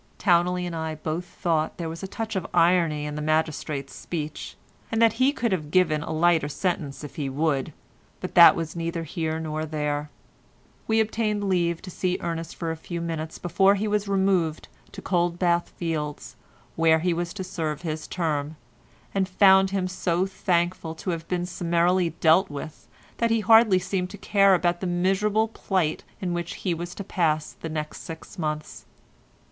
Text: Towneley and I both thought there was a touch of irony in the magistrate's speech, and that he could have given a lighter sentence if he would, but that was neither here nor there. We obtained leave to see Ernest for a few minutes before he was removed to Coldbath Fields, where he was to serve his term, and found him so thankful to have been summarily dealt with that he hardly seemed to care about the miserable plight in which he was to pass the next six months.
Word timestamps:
Towneley 0.17 0.65
and 0.65 0.75
I 0.75 0.95
both 0.95 1.25
thought 1.25 1.77
there 1.77 1.87
was 1.87 2.01
a 2.01 2.07
touch 2.07 2.35
of 2.35 2.47
irony 2.55 3.05
in 3.05 3.13
the 3.13 3.21
magistrate's 3.21 3.93
speech, 3.93 4.55
and 4.91 4.99
that 4.99 5.13
he 5.21 5.31
could 5.31 5.51
have 5.51 5.69
given 5.69 6.01
a 6.01 6.11
lighter 6.11 6.49
sentence 6.49 7.03
if 7.03 7.17
he 7.17 7.29
would, 7.29 7.71
but 8.19 8.33
that 8.33 8.55
was 8.55 8.75
neither 8.75 9.03
here 9.03 9.39
nor 9.39 9.63
there. 9.63 10.09
We 10.87 10.99
obtained 10.99 11.43
leave 11.47 11.83
to 11.83 11.91
see 11.91 12.17
Ernest 12.19 12.55
for 12.55 12.71
a 12.71 12.75
few 12.75 12.99
minutes 12.99 13.37
before 13.37 13.75
he 13.75 13.87
was 13.87 14.07
removed 14.07 14.69
to 14.91 15.03
Coldbath 15.03 15.69
Fields, 15.69 16.35
where 16.75 16.97
he 16.97 17.13
was 17.13 17.31
to 17.35 17.43
serve 17.43 17.83
his 17.83 18.07
term, 18.07 18.55
and 19.13 19.29
found 19.29 19.69
him 19.69 19.87
so 19.87 20.25
thankful 20.25 20.95
to 20.95 21.11
have 21.11 21.27
been 21.27 21.45
summarily 21.45 22.09
dealt 22.19 22.49
with 22.49 22.87
that 23.19 23.29
he 23.29 23.41
hardly 23.41 23.77
seemed 23.77 24.09
to 24.09 24.17
care 24.17 24.55
about 24.55 24.79
the 24.81 24.87
miserable 24.87 25.47
plight 25.47 26.03
in 26.19 26.33
which 26.33 26.55
he 26.55 26.73
was 26.73 26.95
to 26.95 27.03
pass 27.03 27.51
the 27.53 27.69
next 27.69 28.01
six 28.01 28.39
months. 28.39 28.87